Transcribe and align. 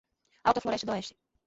Alta 0.51 0.65
Floresta 0.65 0.87
d'Oeste 0.91 1.15